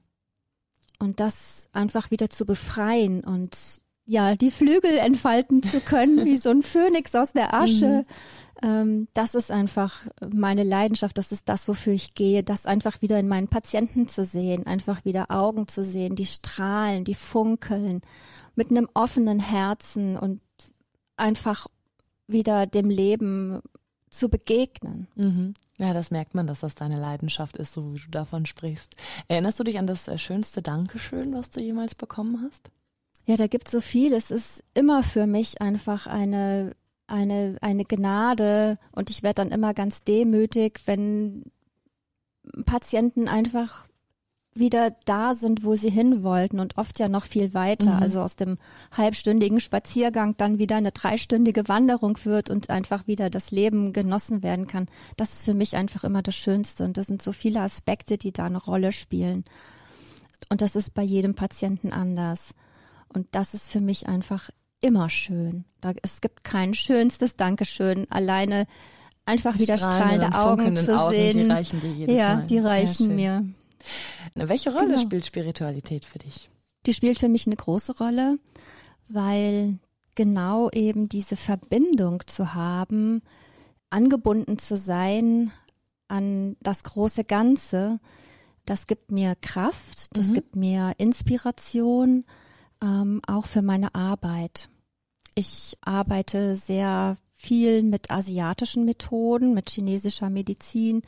Und 0.98 1.20
das 1.20 1.68
einfach 1.74 2.10
wieder 2.10 2.30
zu 2.30 2.46
befreien 2.46 3.22
und 3.26 3.82
ja, 4.06 4.36
die 4.36 4.52
Flügel 4.52 4.98
entfalten 4.98 5.64
zu 5.64 5.80
können, 5.82 6.26
wie 6.26 6.38
so 6.38 6.50
ein 6.50 6.64
Phönix 6.64 7.16
aus 7.16 7.34
der 7.34 7.54
Asche. 7.54 8.04
Ähm, 8.62 9.08
das 9.14 9.36
ist 9.36 9.52
einfach 9.52 10.08
meine 10.34 10.64
Leidenschaft, 10.64 11.18
das 11.18 11.32
ist 11.32 11.50
das, 11.50 11.68
wofür 11.68 11.94
ich 11.94 12.14
gehe, 12.14 12.44
das 12.44 12.66
einfach 12.66 13.02
wieder 13.02 13.20
in 13.20 13.28
meinen 13.28 13.48
Patienten 13.48 14.08
zu 14.08 14.24
sehen, 14.24 14.66
einfach 14.66 15.06
wieder 15.06 15.32
Augen 15.32 15.68
zu 15.68 15.84
sehen, 15.84 16.16
die 16.16 16.26
strahlen, 16.26 17.04
die 17.04 17.16
funkeln, 17.16 18.02
mit 18.56 18.70
einem 18.70 18.88
offenen 18.94 19.40
Herzen 19.40 20.18
und 20.18 20.40
einfach 21.18 21.68
wieder 22.28 22.66
dem 22.66 22.90
Leben 22.90 23.62
zu 24.10 24.30
begegnen. 24.30 25.08
Mhm. 25.16 25.54
Ja, 25.78 25.94
das 25.94 26.10
merkt 26.10 26.36
man, 26.36 26.48
dass 26.48 26.62
das 26.62 26.76
deine 26.76 27.00
Leidenschaft 27.00 27.58
ist, 27.58 27.74
so 27.74 27.94
wie 27.94 28.00
du 28.00 28.10
davon 28.10 28.46
sprichst. 28.46 28.96
Erinnerst 29.28 29.60
du 29.60 29.64
dich 29.64 29.78
an 29.78 29.88
das 29.88 30.08
äh, 30.08 30.18
schönste 30.18 30.62
Dankeschön, 30.62 31.34
was 31.34 31.50
du 31.50 31.62
jemals 31.62 31.96
bekommen 31.96 32.42
hast? 32.46 32.72
Ja, 33.26 33.36
da 33.36 33.48
gibt 33.48 33.70
so 33.70 33.82
viel. 33.82 34.14
Es 34.14 34.32
ist 34.32 34.64
immer 34.74 35.04
für 35.04 35.26
mich 35.26 35.62
einfach 35.62 36.08
eine, 36.08 36.76
eine, 37.08 37.58
eine 37.62 37.86
Gnade 37.86 38.78
und 38.92 39.10
ich 39.10 39.24
werde 39.24 39.44
dann 39.44 39.52
immer 39.52 39.74
ganz 39.74 40.04
demütig, 40.04 40.82
wenn 40.86 41.44
Patienten 42.66 43.28
einfach 43.28 43.88
wieder 44.58 44.96
da 45.04 45.36
sind, 45.36 45.66
wo 45.66 45.76
sie 45.76 45.90
hin 45.90 46.24
wollten 46.24 46.60
und 46.60 46.78
oft 46.78 46.98
ja 47.00 47.10
noch 47.10 47.26
viel 47.26 47.54
weiter. 47.54 47.96
Mhm. 47.96 48.02
Also 48.02 48.22
aus 48.22 48.38
dem 48.38 48.58
halbstündigen 48.96 49.60
Spaziergang 49.60 50.38
dann 50.38 50.60
wieder 50.60 50.78
eine 50.78 50.94
dreistündige 50.94 51.68
Wanderung 51.68 52.18
wird 52.24 52.50
und 52.50 52.70
einfach 52.70 53.06
wieder 53.06 53.30
das 53.30 53.52
Leben 53.52 53.92
genossen 53.92 54.44
werden 54.44 54.66
kann. 54.66 54.88
Das 55.18 55.34
ist 55.34 55.46
für 55.46 55.54
mich 55.54 55.76
einfach 55.76 56.06
immer 56.06 56.22
das 56.22 56.36
Schönste 56.36 56.86
und 56.86 56.96
das 56.96 57.08
sind 57.08 57.22
so 57.22 57.34
viele 57.34 57.62
Aspekte, 57.62 58.18
die 58.18 58.32
da 58.32 58.46
eine 58.46 58.58
Rolle 58.58 58.94
spielen. 58.94 59.44
Und 60.50 60.62
das 60.62 60.76
ist 60.76 60.94
bei 60.94 61.04
jedem 61.04 61.36
Patienten 61.36 61.92
anders. 61.92 62.54
Und 63.16 63.28
das 63.32 63.54
ist 63.54 63.70
für 63.72 63.80
mich 63.80 64.08
einfach 64.08 64.50
immer 64.82 65.10
schön. 65.10 65.64
Da, 65.82 65.94
es 66.02 66.22
gibt 66.22 66.44
kein 66.44 66.74
schönstes 66.74 67.36
Dankeschön. 67.38 68.10
Alleine 68.12 68.68
einfach 69.26 69.58
wieder 69.58 69.78
strahlende, 69.78 70.28
und 70.28 70.36
Augen 70.36 70.76
zu 70.76 71.00
Augen, 71.00 71.12
sehen. 71.16 71.38
Die 71.48 71.52
reichen 71.52 71.82
dir 71.82 71.92
jedes 71.92 72.18
ja, 72.18 72.36
Mal. 72.36 72.48
die 72.48 72.60
reichen 72.60 73.16
mir. 73.16 73.46
Welche 74.36 74.72
Rolle 74.74 74.88
Genau. 74.90 75.02
spielt 75.02 75.26
Spiritualität 75.26 76.06
für 76.06 76.20
dich? 76.20 76.50
Die 76.86 76.94
spielt 76.94 77.18
für 77.18 77.30
mich 77.30 77.48
eine 77.48 77.56
große 77.56 77.98
Rolle, 77.98 78.38
weil 79.08 79.80
genau 80.16 80.70
eben 80.72 81.10
diese 81.10 81.36
Verbindung 81.36 82.22
zu 82.28 82.54
haben, 82.54 83.22
angebunden 83.90 84.58
zu 84.60 84.76
sein 84.78 85.52
an 86.08 86.58
das 86.62 86.84
große 86.84 87.24
Ganze, 87.24 88.00
das 88.66 88.88
gibt 88.88 89.12
mir 89.12 89.36
Kraft, 89.42 90.16
das 90.18 90.28
Mhm. 90.28 90.34
gibt 90.34 90.56
mir 90.56 90.94
Inspiration, 90.98 92.26
ähm, 92.82 93.22
auch 93.28 93.46
für 93.46 93.62
meine 93.62 93.96
Arbeit. 93.96 94.70
Ich 95.36 95.78
arbeite 95.82 96.56
sehr 96.56 97.18
viel 97.34 97.84
mit 97.84 98.12
asiatischen 98.12 98.86
Methoden, 98.86 99.54
mit 99.54 99.70
chinesischer 99.70 100.30
Medizin. 100.30 101.02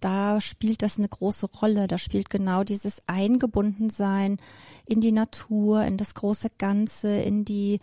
Da 0.00 0.40
spielt 0.40 0.82
das 0.82 0.98
eine 0.98 1.08
große 1.08 1.46
Rolle. 1.46 1.88
Da 1.88 1.98
spielt 1.98 2.30
genau 2.30 2.64
dieses 2.64 3.00
Eingebundensein 3.08 4.38
in 4.86 5.00
die 5.00 5.12
Natur, 5.12 5.82
in 5.84 5.96
das 5.96 6.14
große 6.14 6.50
Ganze, 6.58 7.16
in 7.16 7.44
die 7.44 7.80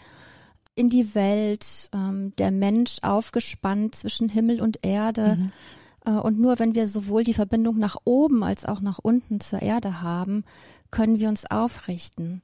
in 0.76 0.90
die 0.90 1.14
Welt, 1.14 1.90
ähm, 1.94 2.36
der 2.38 2.52
Mensch 2.52 2.98
aufgespannt 3.04 3.94
zwischen 3.96 4.30
Himmel 4.30 4.60
und 4.62 4.84
Erde. 4.84 5.38
Äh, 6.06 6.12
Und 6.12 6.40
nur 6.40 6.60
wenn 6.60 6.76
wir 6.76 6.88
sowohl 6.88 7.24
die 7.24 7.34
Verbindung 7.34 7.78
nach 7.78 7.98
oben 8.06 8.44
als 8.44 8.66
auch 8.66 8.82
nach 8.82 9.00
unten 9.00 9.40
zur 9.40 9.62
Erde 9.62 10.02
haben, 10.02 10.44
können 10.92 11.20
wir 11.20 11.30
uns 11.30 11.50
aufrichten. 11.50 12.42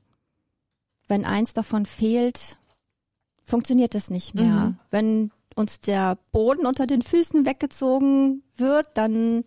Wenn 1.09 1.25
eins 1.25 1.53
davon 1.53 1.85
fehlt, 1.85 2.57
funktioniert 3.43 3.95
es 3.95 4.09
nicht 4.09 4.35
mehr. 4.35 4.45
Mhm. 4.45 4.79
Wenn 4.91 5.31
uns 5.55 5.81
der 5.81 6.17
Boden 6.31 6.65
unter 6.65 6.87
den 6.87 7.01
Füßen 7.01 7.45
weggezogen 7.45 8.43
wird, 8.55 8.87
dann 8.93 9.43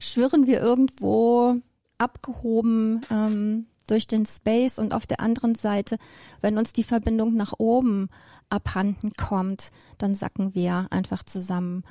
schwirren 0.00 0.46
wir 0.46 0.60
irgendwo 0.60 1.56
abgehoben 1.98 3.02
ähm, 3.10 3.66
durch 3.86 4.06
den 4.06 4.26
Space 4.26 4.78
und 4.78 4.94
auf 4.94 5.06
der 5.06 5.20
anderen 5.20 5.54
Seite, 5.54 5.98
wenn 6.40 6.58
uns 6.58 6.72
die 6.72 6.82
Verbindung 6.82 7.34
nach 7.34 7.52
oben 7.58 8.08
abhanden 8.48 9.12
kommt, 9.12 9.70
dann 9.98 10.14
sacken 10.14 10.54
wir 10.54 10.88
einfach 10.90 11.22
zusammen. 11.22 11.84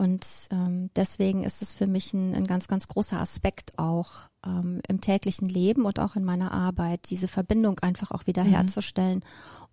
Und 0.00 0.26
ähm, 0.50 0.88
deswegen 0.96 1.44
ist 1.44 1.60
es 1.60 1.74
für 1.74 1.86
mich 1.86 2.14
ein, 2.14 2.34
ein 2.34 2.46
ganz, 2.46 2.68
ganz 2.68 2.88
großer 2.88 3.20
Aspekt 3.20 3.78
auch 3.78 4.30
ähm, 4.46 4.80
im 4.88 5.02
täglichen 5.02 5.46
Leben 5.46 5.84
und 5.84 6.00
auch 6.00 6.16
in 6.16 6.24
meiner 6.24 6.52
Arbeit, 6.52 7.10
diese 7.10 7.28
Verbindung 7.28 7.78
einfach 7.80 8.10
auch 8.10 8.26
wieder 8.26 8.44
mhm. 8.44 8.48
herzustellen 8.48 9.22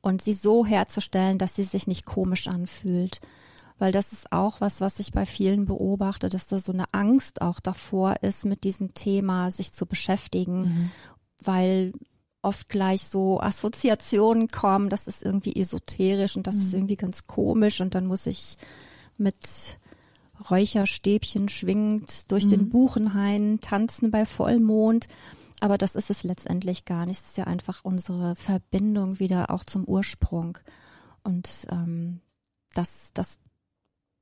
und 0.01 0.22
sie 0.22 0.34
so 0.34 0.65
herzustellen, 0.65 1.38
dass 1.38 1.55
sie 1.55 1.63
sich 1.63 1.88
nicht 1.88 2.05
komisch 2.05 2.50
anfühlt. 2.50 3.22
Weil 3.79 3.93
das 3.93 4.12
ist 4.12 4.34
auch 4.34 4.60
was, 4.60 4.81
was 4.81 5.00
ich 5.00 5.13
bei 5.13 5.25
vielen 5.25 5.65
beobachte, 5.65 6.27
dass 6.27 6.48
da 6.48 6.57
so 6.57 6.74
eine 6.74 6.93
Angst 6.93 7.41
auch 7.41 7.62
davor 7.62 8.15
ist, 8.22 8.43
mit 8.43 8.65
diesem 8.65 8.93
Thema 8.93 9.50
sich 9.50 9.72
zu 9.72 9.86
beschäftigen, 9.86 10.60
mhm. 10.60 10.91
weil 11.41 11.93
oft 12.41 12.67
gleich 12.67 13.07
so 13.07 13.39
Assoziationen 13.39 14.50
kommen, 14.50 14.89
das 14.89 15.07
ist 15.07 15.24
irgendwie 15.24 15.55
esoterisch 15.55 16.36
und 16.36 16.48
das 16.48 16.55
mhm. 16.55 16.62
ist 16.63 16.74
irgendwie 16.74 16.96
ganz 16.96 17.27
komisch 17.27 17.79
und 17.79 17.96
dann 17.96 18.07
muss 18.07 18.25
ich 18.25 18.57
mit 19.17 19.79
Räucherstäbchen 20.50 21.50
schwingend 21.50 22.32
durch 22.32 22.46
mhm. 22.46 22.50
den 22.50 22.70
Buchenhain 22.70 23.60
tanzen 23.62 24.12
bei 24.12 24.25
Vollmond. 24.25 25.08
Aber 25.60 25.77
das 25.77 25.96
ist 25.96 26.10
es 26.10 26.24
letztendlich 26.24 26.86
gar 26.86 27.06
nicht. 27.06 27.20
Es 27.20 27.27
ist 27.27 27.38
ja 27.38 27.46
einfach 27.46 27.84
unsere 27.84 28.36
Verbindung 28.36 29.20
wieder 29.20 29.50
auch 29.50 29.63
zum 29.63 29.84
Ursprung. 29.86 30.58
Und 31.24 31.67
ähm, 31.72 32.22
das, 32.74 33.12
das 33.13 33.39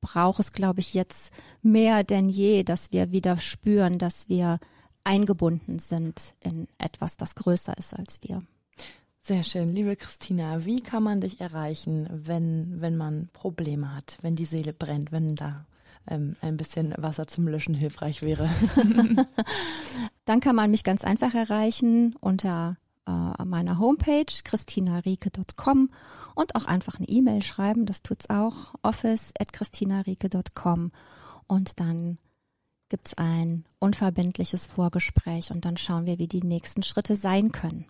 braucht 0.01 0.39
es, 0.39 0.53
glaube 0.53 0.79
ich, 0.79 0.93
jetzt 0.93 1.33
mehr 1.61 2.03
denn 2.03 2.29
je, 2.29 2.63
dass 2.63 2.91
wir 2.91 3.11
wieder 3.11 3.37
spüren, 3.37 3.99
dass 3.99 4.29
wir 4.29 4.59
eingebunden 5.03 5.79
sind 5.79 6.35
in 6.39 6.67
etwas, 6.77 7.17
das 7.17 7.35
größer 7.35 7.77
ist 7.77 7.97
als 7.97 8.19
wir. 8.23 8.41
Sehr 9.21 9.43
schön, 9.43 9.69
liebe 9.69 9.95
Christina, 9.95 10.65
wie 10.65 10.81
kann 10.81 11.01
man 11.01 11.21
dich 11.21 11.41
erreichen, 11.41 12.07
wenn, 12.11 12.79
wenn 12.79 12.95
man 12.95 13.29
Probleme 13.33 13.95
hat, 13.95 14.19
wenn 14.21 14.35
die 14.35 14.45
Seele 14.45 14.71
brennt, 14.71 15.11
wenn 15.11 15.35
da 15.35 15.65
ähm, 16.07 16.33
ein 16.41 16.57
bisschen 16.57 16.93
Wasser 16.97 17.27
zum 17.27 17.47
Löschen 17.47 17.73
hilfreich 17.73 18.21
wäre. 18.21 18.49
Dann 20.25 20.39
kann 20.39 20.55
man 20.55 20.71
mich 20.71 20.83
ganz 20.83 21.03
einfach 21.03 21.33
erreichen 21.33 22.15
unter 22.19 22.77
äh, 23.07 23.45
meiner 23.45 23.79
Homepage 23.79 24.25
christinarieke.com 24.43 25.89
und 26.35 26.55
auch 26.55 26.65
einfach 26.65 26.97
eine 26.97 27.07
E-Mail 27.07 27.41
schreiben, 27.41 27.85
das 27.85 28.03
tut's 28.03 28.29
auch, 28.29 28.73
office 28.81 29.31
at 29.39 29.53
christinarieke.com 29.53 30.91
und 31.47 31.79
dann 31.79 32.17
gibt's 32.89 33.17
ein 33.17 33.65
unverbindliches 33.79 34.65
Vorgespräch 34.65 35.51
und 35.51 35.65
dann 35.65 35.77
schauen 35.77 36.05
wir, 36.05 36.19
wie 36.19 36.27
die 36.27 36.43
nächsten 36.43 36.83
Schritte 36.83 37.15
sein 37.15 37.51
können. 37.51 37.85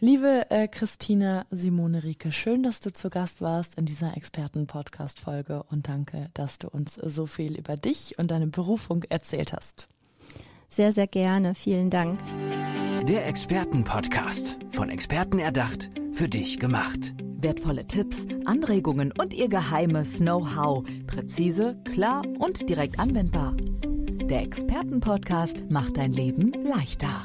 Liebe 0.00 0.46
äh, 0.50 0.68
Christina 0.68 1.44
Simone 1.50 2.02
Rieke, 2.02 2.32
schön, 2.32 2.62
dass 2.62 2.80
du 2.80 2.92
zu 2.92 3.10
Gast 3.10 3.40
warst 3.40 3.76
in 3.76 3.84
dieser 3.84 4.16
Experten-Podcast-Folge 4.16 5.62
und 5.70 5.88
danke, 5.88 6.30
dass 6.34 6.58
du 6.58 6.68
uns 6.68 6.94
so 6.94 7.26
viel 7.26 7.58
über 7.58 7.76
dich 7.76 8.18
und 8.18 8.30
deine 8.30 8.46
Berufung 8.46 9.04
erzählt 9.04 9.52
hast. 9.52 9.88
Sehr, 10.68 10.92
sehr 10.92 11.06
gerne. 11.06 11.54
Vielen 11.54 11.90
Dank. 11.90 12.20
Der 13.06 13.26
Experten-Podcast. 13.26 14.58
Von 14.70 14.90
Experten 14.90 15.38
erdacht, 15.38 15.90
für 16.12 16.28
dich 16.28 16.58
gemacht. 16.58 17.14
Wertvolle 17.40 17.86
Tipps, 17.86 18.26
Anregungen 18.44 19.12
und 19.12 19.32
ihr 19.32 19.48
geheimes 19.48 20.18
Know-how. 20.18 20.84
Präzise, 21.06 21.80
klar 21.84 22.22
und 22.38 22.68
direkt 22.68 22.98
anwendbar. 22.98 23.56
Der 23.56 24.42
Experten-Podcast 24.42 25.70
macht 25.70 25.96
dein 25.96 26.12
Leben 26.12 26.52
leichter. 26.64 27.24